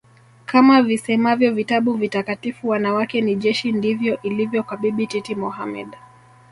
[0.45, 5.97] Kama visemavyo vitabu vitakatifu wanawake ni jeshi ndivyo ilivyo kwa Bibi Titi Mohamed